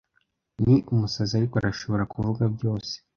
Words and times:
ni 0.65 0.75
umusazi 0.93 1.33
ariko 1.39 1.55
arashobora 1.57 2.03
kuvuga 2.13 2.43
byose 2.55 2.93